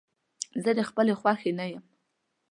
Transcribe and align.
زه 0.63 0.71
د 0.77 0.81
خپلې 0.89 1.13
خوښې 1.19 1.51
نه 1.59 1.65
يم. 1.71 1.83